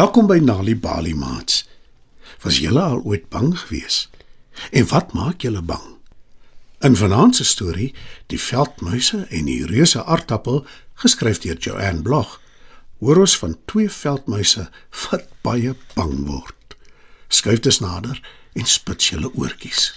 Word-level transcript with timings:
Welkom 0.00 0.24
by 0.30 0.38
Nali 0.40 0.72
Bali 0.80 1.12
Mats. 1.12 1.66
Was 2.40 2.56
julle 2.62 2.80
al 2.80 3.02
ooit 3.04 3.26
bang 3.28 3.50
gewees? 3.58 4.08
En 4.72 4.86
wat 4.88 5.12
maak 5.12 5.44
julle 5.44 5.60
bang? 5.62 5.98
In 6.80 6.96
vanaand 6.96 7.36
se 7.36 7.44
storie, 7.44 7.90
Die 8.32 8.40
veldmuise 8.40 9.26
en 9.28 9.44
die 9.44 9.66
reuse 9.66 10.04
aardappel, 10.04 10.64
geskryf 10.94 11.42
deur 11.44 11.60
Joanne 11.60 12.00
Blog, 12.02 12.40
hoor 13.04 13.20
ons 13.26 13.36
van 13.42 13.58
twee 13.68 13.90
veldmuise 13.92 14.70
wat 15.02 15.28
baie 15.44 15.76
bang 15.92 16.16
word. 16.24 16.76
Skuif 17.28 17.60
dus 17.60 17.82
nader 17.84 18.22
en 18.56 18.64
spits 18.64 19.12
julle 19.12 19.28
oortjies. 19.36 19.90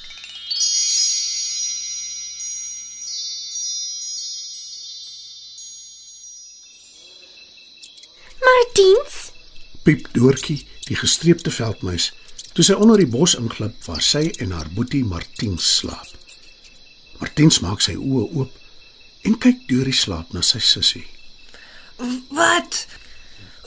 Martiens, 8.44 9.23
Piep 9.84 10.08
Doortjie, 10.16 10.62
die 10.88 10.96
gestreepte 10.96 11.52
veldmuis, 11.52 12.12
toe 12.56 12.64
sy 12.64 12.76
onder 12.80 13.02
die 13.02 13.10
bos 13.10 13.34
inglip 13.40 13.76
waar 13.88 14.02
sy 14.04 14.30
en 14.44 14.54
haar 14.56 14.70
boetie 14.76 15.04
Martiens 15.08 15.66
slaap. 15.80 16.08
Martiens 17.20 17.60
maak 17.64 17.82
sy 17.84 17.96
oë 18.00 18.28
oop 18.40 18.60
en 19.28 19.38
kyk 19.40 19.64
deur 19.70 19.88
die 19.88 19.96
slaap 19.96 20.34
na 20.36 20.42
sy 20.44 20.60
sussie. 20.64 21.06
Wat? 22.36 22.84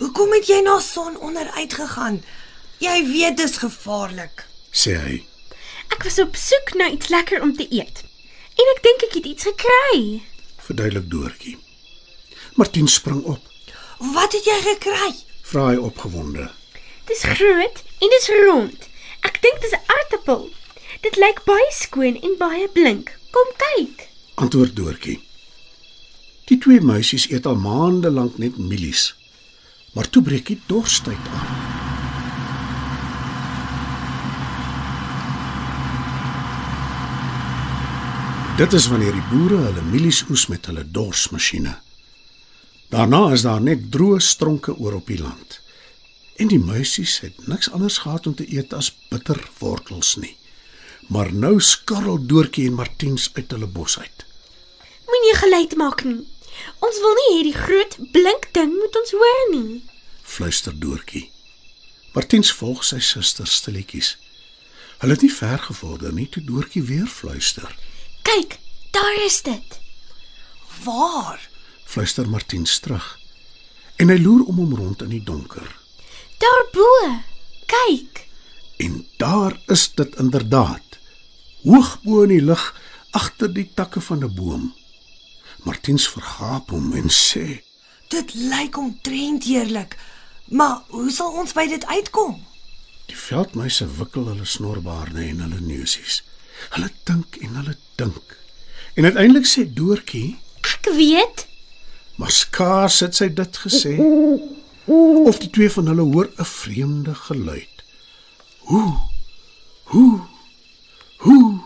Hoekom 0.01 0.33
het 0.37 0.49
jy 0.51 0.61
na 0.65 0.79
son 0.85 1.17
onder 1.25 1.49
uitgegaan? 1.57 2.21
Jy 2.85 2.97
weet 3.09 3.39
dis 3.41 3.57
gevaarlik. 3.63 4.45
sê 4.77 4.97
hy. 5.01 5.23
ek 5.95 6.03
was 6.05 6.19
op 6.21 6.37
soek 6.37 6.75
na 6.77 6.91
iets 6.93 7.09
lekker 7.09 7.41
om 7.43 7.55
te 7.57 7.65
eet. 7.73 8.03
En 8.57 8.73
ek 8.75 8.83
dink 8.85 9.05
ek 9.09 9.15
het 9.21 9.27
iets 9.33 9.45
gekry. 9.49 10.23
Verduidelik 10.67 11.09
Doortjie. 11.11 11.57
Martiens 12.57 12.95
spring 12.95 13.23
op, 13.25 13.41
Wat 14.13 14.33
het 14.37 14.45
jy 14.45 14.57
gekry? 14.65 15.09
Vra 15.51 15.69
hy 15.71 15.77
opgewonde. 15.79 16.51
Dis 17.07 17.23
groot 17.23 17.83
en 18.03 18.15
dis 18.15 18.29
rond. 18.47 18.89
Ek 19.29 19.39
dink 19.43 19.61
dis 19.63 19.77
'n 19.77 19.87
aardappel. 19.97 20.51
Dit 21.03 21.17
lyk 21.17 21.45
baie 21.45 21.71
skoon 21.71 22.17
en 22.23 22.35
baie 22.39 22.69
blink. 22.69 23.19
Kom 23.31 23.49
kyk. 23.63 24.09
Antwoord 24.35 24.77
Doortjie. 24.77 25.21
Die 26.47 26.59
twee 26.59 26.81
meisies 26.81 27.31
eet 27.31 27.47
al 27.47 27.57
maande 27.57 28.11
lank 28.11 28.39
net 28.39 28.59
mielies. 28.59 29.15
Maar 29.95 30.11
toe 30.11 30.23
breek 30.23 30.47
die 30.47 30.61
dorstyd 30.67 31.25
aan. 31.33 31.49
Dit 38.57 38.73
is 38.73 38.87
wanneer 38.89 39.13
die 39.13 39.27
boere 39.31 39.57
hulle 39.57 39.83
mielies 39.91 40.25
oes 40.31 40.47
met 40.47 40.67
hulle 40.67 40.85
dorsmasjiene. 40.91 41.86
Daarna 42.89 43.33
is 43.33 43.43
daar 43.43 43.61
net 43.61 43.91
droë 43.91 44.21
stronke 44.23 44.77
oor 44.77 44.95
op 45.01 45.07
die 45.11 45.19
land. 45.19 45.61
En 46.37 46.49
die 46.53 46.61
meisies 46.61 47.19
het 47.25 47.47
niks 47.47 47.71
anders 47.71 47.99
gehad 47.99 48.27
om 48.27 48.35
te 48.35 48.47
eet 48.53 48.73
as 48.73 48.93
bitterwortels 49.11 50.17
nie. 50.17 50.37
Maar 51.09 51.33
nou 51.33 51.61
skarrel 51.61 52.27
Doortjie 52.27 52.67
en 52.67 52.79
Martiens 52.79 53.31
uit 53.35 53.51
hulle 53.51 53.67
bos 53.67 53.99
uit. 53.99 54.27
Moenie 55.07 55.35
geluid 55.35 55.77
maak 55.77 56.05
nie. 56.05 56.23
Ons 56.79 57.01
wil 57.05 57.17
nie 57.19 57.31
hê 57.31 57.41
die 57.47 57.57
groot 57.57 57.97
blink 58.13 58.49
ding 58.57 58.73
moet 58.75 59.01
ons 59.01 59.15
hoor 59.17 59.43
nie. 59.51 59.83
fluister 60.27 60.79
Doortjie. 60.79 61.31
Martiens 62.13 62.53
volg 62.53 62.85
sy 62.85 62.99
suster 63.01 63.47
stilletjies. 63.47 64.17
Hulle 64.99 65.13
het 65.13 65.23
nie 65.23 65.33
ver 65.33 65.59
gevorder 65.59 66.13
nie 66.13 66.29
toe 66.33 66.43
Doortjie 66.45 66.83
weer 66.83 67.07
fluister. 67.07 67.77
Kyk, 68.23 68.59
daar 68.91 69.25
is 69.25 69.43
dit. 69.43 69.79
Waar? 70.85 71.41
Fluister 71.87 72.29
Martiens 72.29 72.79
terug. 72.83 73.07
En 73.97 74.11
hy 74.13 74.19
loer 74.21 74.45
om 74.51 74.59
hom 74.61 74.75
rond 74.77 75.05
in 75.07 75.15
die 75.15 75.23
donker. 75.25 75.69
Daarbo. 76.43 76.89
Kyk. 77.71 78.27
En 78.83 79.07
daar 79.17 79.57
is 79.73 79.87
dit 79.95 80.19
inderdaad. 80.21 80.99
Hoog 81.63 81.97
bo 82.03 82.27
in 82.27 82.35
die 82.35 82.43
lug 82.45 82.67
agter 83.17 83.49
die 83.53 83.71
takke 83.75 84.01
van 84.01 84.25
'n 84.25 84.35
boom. 84.35 84.75
Martiens 85.65 86.09
vergaap 86.09 86.71
hom 86.71 86.93
en 86.93 87.09
sê: 87.11 87.63
Dit 88.09 88.35
lyk 88.35 88.77
omtrent 88.79 89.45
heerlik. 89.45 89.97
Maar 90.45 90.83
hoe 90.89 91.11
sal 91.11 91.33
ons 91.33 91.53
by 91.53 91.67
dit 91.67 91.87
uitkom? 91.87 92.47
"Die 93.07 93.17
veldmuise 93.17 93.87
wikkel 93.99 94.27
hulle 94.27 94.45
snorbaarde 94.45 95.21
en 95.21 95.41
hulle 95.41 95.61
neusies. 95.61 96.23
Hulle 96.71 96.91
dink 97.05 97.37
en 97.37 97.55
hulle 97.55 97.77
dink. 97.95 98.37
En 98.95 99.05
uiteindelik 99.05 99.47
sê 99.47 99.73
Doortjie: 99.75 100.39
Ek 100.61 100.95
weet. 100.95 101.47
Maar 102.17 102.31
skaars 102.31 103.01
het 103.01 103.17
sy 103.17 103.29
dit 103.33 103.59
gesê. 103.65 103.97
Of 105.27 105.39
die 105.43 105.51
twee 105.51 105.71
van 105.71 105.87
hulle 105.91 106.07
hoor 106.13 106.31
'n 106.37 106.45
vreemde 106.45 107.15
geluid. 107.15 107.85
Hoe? 108.59 108.97
Hoe? 109.83 110.21
Hoe? 111.17 111.61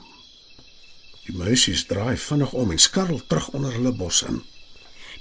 Die 1.24 1.36
meisies 1.36 1.86
draai 1.86 2.16
vinnig 2.16 2.52
om 2.52 2.70
en 2.70 2.78
skarrel 2.78 3.20
terug 3.26 3.48
onder 3.48 3.72
hulle 3.72 3.92
bos 3.92 4.22
in. 4.22 4.42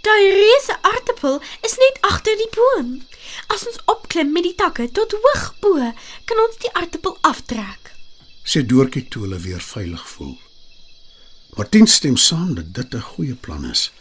Daai 0.02 0.32
reuse 0.32 0.76
aardappel 0.82 1.42
is 1.62 1.76
net 1.78 1.98
agter 2.02 2.36
die 2.40 2.50
boom. 2.56 3.02
As 3.48 3.68
ons 3.68 3.80
opklim 3.86 4.32
met 4.32 4.44
die 4.44 4.56
takke 4.56 4.88
tot 4.92 5.12
hoog 5.12 5.56
bo, 5.60 5.92
kan 6.26 6.44
ons 6.48 6.58
die 6.64 6.72
aardappel 6.74 7.18
aftrek. 7.22 7.92
Sê 8.44 8.64
Doortjie 8.66 9.08
toe 9.08 9.26
hulle 9.28 9.40
weer 9.44 9.62
veilig 9.62 10.06
voel. 10.10 10.38
Martien 11.58 11.88
stem 11.88 12.18
saam 12.18 12.56
dat 12.56 12.74
dit 12.74 12.96
'n 12.96 13.08
goeie 13.12 13.36
plan 13.36 13.66
is. 13.66 13.92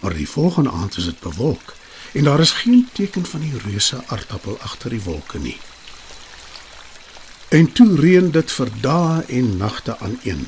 Maar 0.00 0.14
die 0.14 0.28
volgende 0.28 0.70
aand 0.70 0.96
is 0.96 1.04
dit 1.04 1.20
bewolk 1.20 1.74
en 2.12 2.24
daar 2.24 2.40
is 2.40 2.50
geen 2.50 2.88
teken 2.92 3.26
van 3.26 3.40
die 3.40 3.58
reuse 3.64 4.02
aardappel 4.06 4.58
agter 4.60 4.90
die 4.90 5.02
wolke 5.02 5.38
nie. 5.38 5.58
En 7.48 7.72
toe 7.72 8.00
reën 8.00 8.30
dit 8.30 8.52
vir 8.52 8.70
dae 8.80 9.22
en 9.38 9.56
nagte 9.56 9.98
aaneen. 9.98 10.46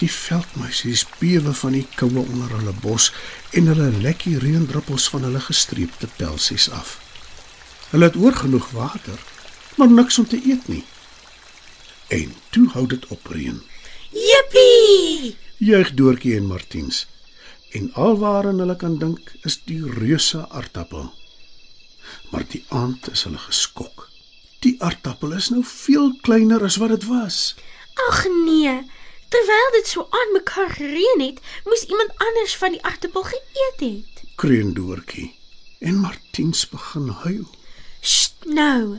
Die 0.00 0.10
veldmuisies 0.10 1.04
bewe 1.18 1.52
van 1.54 1.76
die 1.76 1.86
koue 1.94 2.24
onder 2.24 2.50
hulle 2.56 2.74
bos 2.80 3.12
en 3.50 3.68
hulle 3.70 3.90
lek 4.02 4.24
die 4.26 4.38
reendruppels 4.38 5.08
van 5.12 5.28
hulle 5.28 5.40
gestreepte 5.40 6.08
pelsies 6.16 6.70
af. 6.70 6.96
Hulle 7.92 8.08
het 8.08 8.16
oor 8.16 8.34
genoeg 8.34 8.70
water, 8.70 9.20
maar 9.76 9.90
niks 9.90 10.18
om 10.18 10.26
te 10.26 10.40
eet 10.42 10.68
nie. 10.68 10.84
En 12.08 12.34
toe 12.50 12.68
hou 12.74 12.86
dit 12.86 13.06
op 13.06 13.26
reën. 13.26 13.62
Jippie! 14.10 15.36
Juig 15.56 15.94
Doortjie 15.94 16.36
en 16.36 16.46
Martiens. 16.46 17.06
En 17.72 17.92
alwaaraan 17.94 18.58
hulle 18.58 18.76
kan 18.76 18.98
dink 18.98 19.32
is 19.48 19.60
die 19.64 19.80
reuse 19.98 20.48
aardappel. 20.48 21.12
Maar 22.30 22.44
die 22.48 22.64
aand 22.68 23.10
is 23.12 23.24
hulle 23.24 23.40
geskok. 23.40 24.08
Die 24.62 24.76
aardappel 24.82 25.32
is 25.32 25.48
nou 25.50 25.62
veel 25.66 26.12
kleiner 26.26 26.64
as 26.64 26.76
wat 26.82 26.92
dit 26.94 27.06
was. 27.08 27.54
Ag 28.08 28.24
nee. 28.44 28.74
Terwyl 29.32 29.70
dit 29.72 29.88
so 29.88 30.06
aan 30.10 30.32
mekaar 30.32 30.70
gereën 30.70 31.20
het, 31.24 31.40
moes 31.64 31.84
iemand 31.88 32.12
anders 32.16 32.56
van 32.56 32.76
die 32.76 32.82
aardappel 32.84 33.24
geëet 33.32 33.80
het. 33.80 34.24
Kreun 34.36 34.74
Doortjie 34.76 35.32
en 35.82 35.96
Martiens 36.04 36.68
begin 36.68 37.08
huil. 37.08 37.48
Sst, 38.00 38.34
nou. 38.44 38.98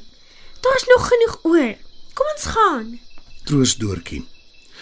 Daar's 0.62 0.86
nog 0.88 1.08
genoeg 1.08 1.40
oor. 1.44 1.76
Kom 2.14 2.28
ons 2.36 2.46
gaan. 2.46 3.00
Troos 3.44 3.76
Doortjie. 3.78 4.26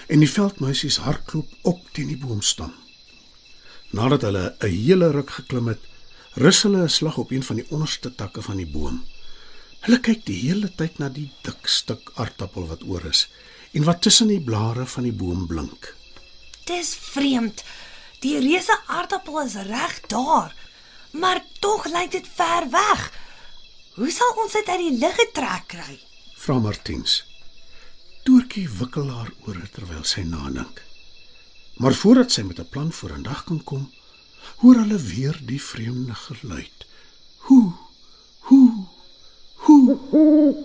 En 0.08 0.20
die 0.20 0.30
veldmuisies 0.30 0.98
hardloop 0.98 1.52
op 1.62 1.90
teen 1.92 2.08
die 2.08 2.18
boomstam. 2.18 2.74
Nadat 3.92 4.22
hulle 4.22 4.56
'n 4.60 4.68
hele 4.68 5.12
ruk 5.12 5.30
geklim 5.30 5.68
het, 5.68 5.82
rus 6.34 6.62
hulle 6.64 6.84
'n 6.84 6.90
slag 6.90 7.18
op 7.18 7.32
een 7.32 7.44
van 7.44 7.56
die 7.56 7.70
onderste 7.70 8.16
takke 8.16 8.42
van 8.42 8.58
die 8.58 8.72
boom. 8.76 9.04
Hulle 9.82 10.00
kyk 10.00 10.26
die 10.26 10.40
hele 10.48 10.70
tyd 10.76 11.00
na 11.00 11.10
die 11.10 11.32
dik 11.44 11.68
stuk 11.68 12.12
aardappel 12.16 12.68
wat 12.68 12.84
oor 12.84 13.06
is 13.06 13.28
en 13.74 13.84
wat 13.84 14.02
tussen 14.02 14.28
die 14.28 14.42
blare 14.42 14.86
van 14.86 15.04
die 15.04 15.12
boom 15.12 15.48
blink. 15.48 15.96
Dis 16.66 16.96
vreemd. 16.96 17.64
Die 18.20 18.38
reuse 18.40 18.78
aardappel 18.86 19.42
is 19.42 19.56
reg 19.56 20.02
daar, 20.08 20.56
maar 21.12 21.44
tog 21.60 21.86
lyk 21.86 22.12
dit 22.12 22.28
ver 22.36 22.70
weg. 22.70 23.12
Hoe 23.96 24.12
sal 24.12 24.32
ons 24.44 24.52
dit 24.52 24.68
uit 24.68 24.80
die 24.80 24.98
lug 25.00 25.16
getrek 25.16 25.68
kry? 25.68 26.00
Vra 26.38 26.60
Martiens. 26.60 27.24
Doortjie 28.24 28.70
wikkel 28.70 29.10
haar 29.10 29.34
ore 29.48 29.68
terwyl 29.74 30.04
sy 30.04 30.22
nadink. 30.22 30.91
Maar 31.82 31.94
voordat 31.94 32.32
sy 32.32 32.42
met 32.42 32.60
'n 32.60 32.70
plan 32.70 32.92
vorendag 32.92 33.44
kan 33.44 33.64
kom, 33.64 33.92
hoor 34.62 34.76
hulle 34.76 34.98
weer 34.98 35.40
die 35.46 35.62
vreemde 35.62 36.16
geluid. 36.16 36.86
Hoe, 37.38 37.72
hoe, 38.40 38.86
hoe. 39.56 40.56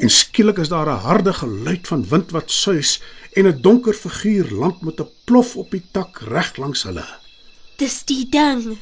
En 0.00 0.10
skielik 0.10 0.58
is 0.58 0.68
daar 0.68 0.86
'n 0.86 1.04
harde 1.08 1.32
geluid 1.32 1.86
van 1.86 2.08
wind 2.08 2.30
wat 2.30 2.50
suis 2.50 3.00
en 3.32 3.46
'n 3.46 3.60
donker 3.60 3.94
figuur 3.94 4.50
land 4.50 4.80
met 4.80 5.00
'n 5.00 5.08
plof 5.24 5.56
op 5.56 5.70
die 5.70 5.84
tak 5.90 6.18
reg 6.18 6.56
langs 6.56 6.82
hulle. 6.82 7.06
Dis 7.76 8.04
die 8.04 8.28
ding. 8.28 8.78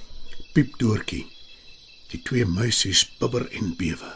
Piep 0.52 0.78
Doortjie. 0.78 1.26
Die 2.06 2.22
twee 2.22 2.46
muisies 2.46 3.16
bibber 3.18 3.50
en 3.50 3.76
bewe. 3.76 4.12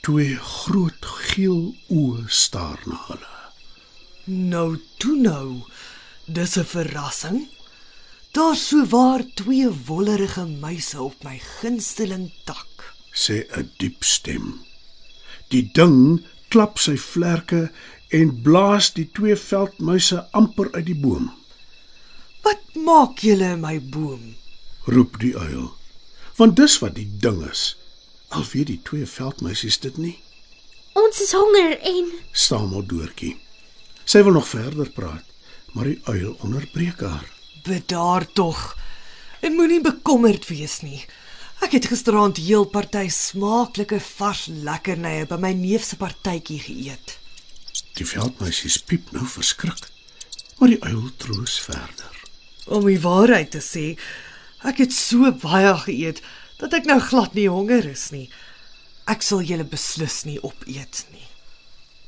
Twee 0.00 0.36
groot 0.36 1.04
geel 1.04 1.74
oë 1.88 2.22
staar 2.26 2.80
na 2.84 3.04
hulle. 3.06 3.34
Nou 4.24 4.80
toe 4.96 5.16
nou. 5.16 5.62
Dis 6.28 6.56
'n 6.58 6.64
verrassing. 6.64 7.48
Daar's 8.32 8.68
so 8.68 8.86
waar 8.86 9.22
twee 9.34 9.68
wollerige 9.86 10.44
muise 10.44 11.02
op 11.02 11.24
my 11.24 11.38
gunsteling 11.38 12.32
tak. 12.44 12.94
sê 13.12 13.46
'n 13.56 13.70
diep 13.76 14.04
stem. 14.04 14.60
Die 15.48 15.70
ding 15.72 16.26
klap 16.48 16.78
sy 16.78 16.96
vlerke 16.96 17.72
en 18.08 18.42
blaas 18.42 18.92
die 18.92 19.08
twee 19.12 19.36
veldmuise 19.36 20.28
amper 20.32 20.68
uit 20.72 20.86
die 20.86 21.00
boom. 21.00 21.32
Wat 22.42 22.62
maak 22.74 23.18
julle 23.18 23.52
in 23.52 23.60
my 23.60 23.80
boom? 23.80 24.36
roep 24.84 25.18
die 25.20 25.36
uil. 25.36 25.72
Want 26.36 26.56
dis 26.56 26.78
wat 26.78 26.94
die 26.94 27.10
ding 27.20 27.42
is. 27.50 27.76
Al 28.28 28.44
weet 28.52 28.66
die 28.66 28.80
twee 28.82 29.06
veldmuisies 29.06 29.78
dit 29.80 29.96
nie. 29.96 30.18
Ons 30.92 31.20
is 31.20 31.32
honger 31.32 31.78
en 31.80 32.12
Stamel 32.32 32.86
Doortjie. 32.86 33.36
Sy 34.04 34.22
wil 34.24 34.32
nog 34.32 34.48
verder 34.48 34.88
praat, 34.90 35.24
maar 35.72 35.90
die 35.90 36.00
uil 36.04 36.36
onderbreek 36.44 37.00
haar. 37.00 37.26
Bedaar 37.62 38.26
tog. 38.32 38.76
En 39.40 39.54
moenie 39.54 39.80
bekommerd 39.80 40.48
wees 40.48 40.80
nie. 40.80 41.04
Ek 41.58 41.74
het 41.74 41.88
gisteraand 41.90 42.38
heel 42.38 42.68
party 42.70 43.08
smaaklike 43.10 43.98
vars 44.00 44.46
lekkernye 44.46 45.26
by 45.30 45.38
my 45.42 45.52
neef 45.58 45.86
se 45.86 45.98
partytjie 45.98 46.60
geëet. 46.62 47.16
Die 47.98 48.06
veldmuisies 48.06 48.78
piep 48.86 49.10
nou 49.14 49.24
verskrik, 49.26 49.88
maar 50.58 50.70
die 50.70 50.82
uil 50.86 51.10
troos 51.18 51.56
verder. 51.66 52.14
Om 52.70 52.86
die 52.86 53.00
waarheid 53.02 53.50
te 53.56 53.62
sê, 53.64 53.86
ek 54.62 54.84
het 54.84 54.94
so 54.94 55.32
baie 55.42 55.74
geëet 55.82 56.22
dat 56.60 56.74
ek 56.78 56.86
nou 56.90 57.00
glad 57.02 57.34
nie 57.34 57.48
honger 57.50 57.90
is 57.90 58.08
nie. 58.14 58.28
Ek 59.10 59.26
sal 59.26 59.42
julle 59.42 59.66
beslis 59.66 60.22
nie 60.28 60.38
opeet 60.44 61.04
nie. 61.10 61.26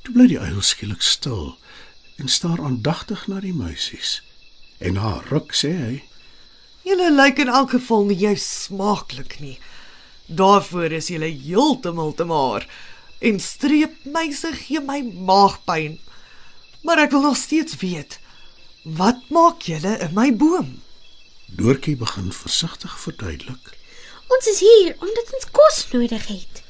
Toe 0.04 0.14
bly 0.14 0.28
die 0.30 0.40
uil 0.40 0.62
skielik 0.62 1.02
stil 1.02 1.56
en 2.20 2.28
staar 2.28 2.61
aandagtig 2.61 3.26
na 3.26 3.40
die 3.40 3.55
muisies. 3.55 4.20
En 4.78 4.93
na 4.93 5.17
'n 5.17 5.26
ruk 5.32 5.52
sê 5.55 5.72
hy: 5.84 6.02
Julle 6.84 7.11
lyk 7.12 7.38
in 7.38 7.49
elk 7.49 7.70
geval 7.70 8.05
nie 8.05 8.17
jy 8.17 8.34
smaaklik 8.37 9.40
nie. 9.40 9.58
Daarvoor 10.26 10.93
is 10.93 11.08
julle 11.08 11.28
heeltemal 11.28 12.14
te 12.14 12.25
maar. 12.25 12.67
En 13.19 13.40
streepmuise 13.40 14.52
gee 14.52 14.81
my 14.81 15.00
maagpyn. 15.02 15.99
Maar 16.82 16.99
ek 16.99 17.11
wil 17.11 17.20
nog 17.20 17.37
steeds 17.37 17.76
weet, 17.76 18.19
wat 18.82 19.28
maak 19.28 19.62
julle 19.69 19.99
in 19.99 20.14
my 20.14 20.31
boom? 20.37 20.82
Doortjie 21.46 21.96
begin 21.96 22.32
versigtig 22.32 23.00
verduidelik. 23.00 23.78
ons 24.31 24.46
is 24.46 24.61
hier 24.61 24.94
omdat 24.99 25.32
ons 25.34 25.46
kos 25.50 25.78
nodig 25.93 26.26
het. 26.26 26.62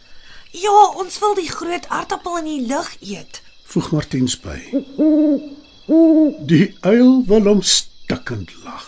Ja, 0.50 0.79
ons 0.99 1.19
wil 1.19 1.35
die 1.35 1.50
groot 1.50 1.87
aartappel 1.88 2.38
in 2.38 2.49
die 2.49 2.67
lug 2.67 2.97
eet. 3.00 3.43
Voeg 3.70 3.90
Martiens 3.94 4.34
by. 4.43 4.56
Die 6.50 6.67
uil 6.82 7.12
wil 7.28 7.46
hom 7.46 7.61
stikkend 7.62 8.50
lag. 8.64 8.87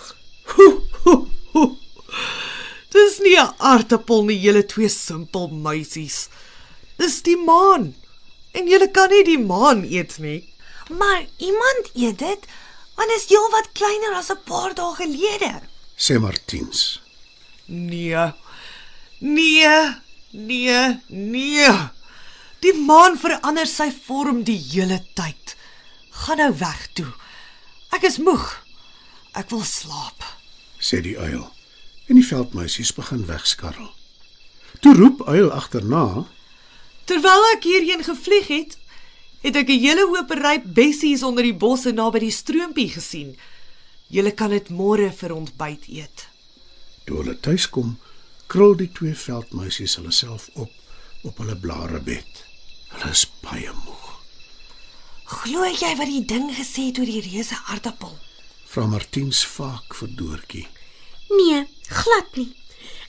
Dis 2.92 3.20
nie 3.22 3.36
'n 3.38 3.54
aartappel 3.58 4.24
nie, 4.26 4.40
julle 4.42 4.64
twee 4.66 4.88
simpel 4.88 5.46
muisies. 5.48 6.28
Dis 6.98 7.22
die 7.22 7.36
maan. 7.36 7.94
En 8.52 8.66
julle 8.68 8.90
kan 8.90 9.08
nie 9.10 9.24
die 9.24 9.38
maan 9.38 9.84
eet 9.84 10.18
nie. 10.18 10.42
Maar 10.90 11.24
iemand 11.38 11.90
eet 11.94 12.18
dit, 12.18 12.42
want 12.96 13.10
is 13.16 13.28
heelwat 13.30 13.72
kleiner 13.72 14.18
as 14.18 14.30
'n 14.30 14.42
paar 14.44 14.74
dae 14.74 14.94
gelede. 14.94 15.52
sê 15.96 16.18
Martiens. 16.18 17.00
Nee. 17.66 18.32
Nee. 19.20 19.94
Nee. 20.30 21.00
Nee. 21.08 21.70
Die 22.62 22.74
maan 22.78 23.16
verander 23.18 23.66
sy 23.66 23.88
vorm 23.90 24.44
die 24.46 24.58
hele 24.58 25.00
tyd. 25.18 25.56
Gaan 26.22 26.38
nou 26.38 26.52
weg 26.60 26.84
toe. 26.94 27.08
Ek 27.90 28.06
is 28.06 28.20
moeg. 28.22 28.44
Ek 29.34 29.50
wil 29.50 29.64
slaap. 29.66 30.22
sê 30.82 31.00
die 31.02 31.18
uil. 31.18 31.42
En 32.10 32.18
die 32.18 32.26
veldmuisies 32.26 32.92
begin 32.94 33.26
wegskarrel. 33.26 33.90
Toe 34.82 34.94
roep 34.94 35.22
uil 35.26 35.50
agterna: 35.54 36.26
Terwyl 37.06 37.46
ek 37.52 37.66
hierheen 37.66 38.02
gevlieg 38.02 38.48
het, 38.50 38.78
het 39.42 39.56
ek 39.56 39.68
'n 39.68 39.82
hele 39.82 40.06
hoop 40.10 40.30
ryp 40.30 40.64
bessies 40.74 41.22
onder 41.22 41.42
die 41.42 41.54
bosse 41.54 41.92
naby 41.92 42.18
die 42.18 42.30
stroompie 42.30 42.90
gesien. 42.90 43.36
Julle 44.08 44.30
kan 44.30 44.50
dit 44.50 44.68
môre 44.70 45.12
vir 45.12 45.34
ontbyt 45.34 45.88
eet. 45.88 46.28
Toe 47.06 47.16
hulle 47.16 47.40
tuis 47.40 47.68
kom, 47.68 47.98
krul 48.46 48.76
die 48.76 48.92
twee 48.92 49.14
veldmuisies 49.14 49.96
hulle 49.96 50.12
self 50.12 50.50
op 50.54 50.70
op 51.22 51.38
hulle 51.38 51.56
blarebed. 51.56 52.51
Hulle 52.92 53.10
is 53.10 53.26
baie 53.42 53.72
moeg. 53.84 54.08
Glo 55.32 55.66
jy 55.66 55.92
wat 55.98 56.10
die 56.10 56.24
ding 56.28 56.50
gesê 56.56 56.90
het 56.90 57.00
oor 57.00 57.08
die 57.08 57.22
reuse 57.24 57.56
aardappel? 57.72 58.12
Vra 58.72 58.86
Martiens 58.88 59.42
vaak 59.48 59.96
vir 59.98 60.10
Doortjie. 60.16 60.66
Nee, 61.32 61.64
glad 61.88 62.36
nie. 62.36 62.50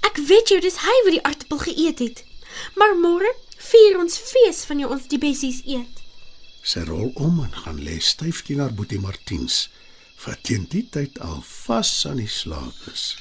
Ek 0.08 0.20
weet 0.30 0.52
jy 0.52 0.60
dis 0.64 0.80
hy 0.84 0.96
wat 1.06 1.16
die 1.16 1.26
aartappel 1.28 1.62
geëet 1.68 2.04
het. 2.04 2.24
Maar 2.80 2.96
môre 3.00 3.30
vier 3.72 4.00
ons 4.00 4.18
fees 4.32 4.64
van 4.70 4.82
jy 4.82 4.90
ons 4.96 5.10
die 5.12 5.20
bessies 5.22 5.62
eet. 5.66 6.02
Sy 6.64 6.86
rol 6.88 7.12
om 7.20 7.42
en 7.44 7.56
gaan 7.64 7.82
lê 7.84 7.98
styf 8.00 8.44
teen 8.48 8.62
haar 8.64 8.76
boetie 8.76 9.02
Martiens, 9.04 9.68
wat 10.24 10.46
teen 10.48 10.68
die 10.72 10.86
tyd 10.96 11.20
al 11.20 11.42
vas 11.44 11.92
aan 12.08 12.22
die 12.24 12.32
slaap 12.32 12.88
is. 12.92 13.14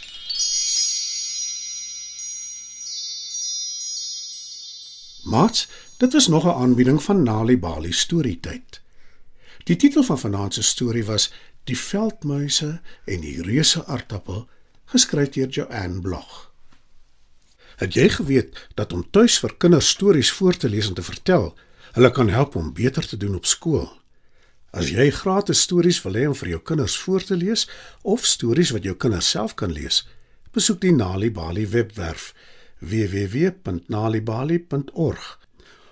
Mats, 5.23 5.67
dit 6.03 6.13
was 6.13 6.29
nog 6.29 6.45
'n 6.45 6.61
aanbieding 6.63 7.03
van 7.03 7.23
Nali 7.23 7.59
Bali 7.59 7.93
Storytyd. 7.93 8.81
Die 9.65 9.77
titel 9.77 10.03
van 10.03 10.19
vanaand 10.19 10.55
se 10.55 10.63
storie 10.63 11.05
was 11.05 11.33
Die 11.65 11.79
veldmuise 11.79 12.81
en 13.05 13.21
die 13.21 13.43
reuse 13.43 13.87
aartappel, 13.87 14.49
geskryf 14.85 15.29
deur 15.29 15.49
Joanne 15.49 16.01
Blog. 16.01 16.53
Het 17.77 17.95
jy 17.95 18.09
geweet 18.09 18.69
dat 18.75 18.93
om 18.93 19.11
tuis 19.11 19.39
vir 19.39 19.55
kinders 19.57 19.89
stories 19.89 20.33
voor 20.33 20.57
te 20.57 20.69
lees 20.69 20.89
en 20.89 20.95
te 20.95 21.03
vertel, 21.03 21.59
hulle 21.93 22.11
kan 22.11 22.29
help 22.29 22.55
om 22.55 22.73
beter 22.73 23.09
te 23.09 23.17
doen 23.17 23.35
op 23.35 23.47
skool? 23.47 23.93
As 24.71 24.89
jy 24.89 25.11
gratis 25.11 25.61
stories 25.61 26.03
wil 26.03 26.15
hê 26.15 26.27
om 26.27 26.35
vir 26.35 26.49
jou 26.49 26.63
kinders 26.63 26.99
voor 26.99 27.23
te 27.23 27.37
lees 27.37 27.69
of 28.03 28.27
stories 28.27 28.71
wat 28.71 28.83
jou 28.83 28.97
kinders 28.97 29.31
self 29.31 29.55
kan 29.55 29.73
lees, 29.73 30.09
besoek 30.51 30.81
die 30.81 30.93
Nali 30.93 31.31
Bali 31.31 31.69
webwerf 31.69 32.35
www.nalibali.org 32.79 35.43